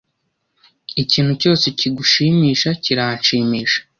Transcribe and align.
Ikintu 1.03 1.33
cyose 1.41 1.65
kigushimisha 1.77 2.69
kiranshimisha. 2.83 3.79